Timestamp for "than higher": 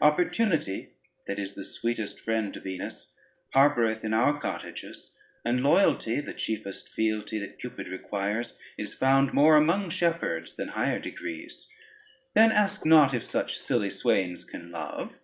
10.56-10.98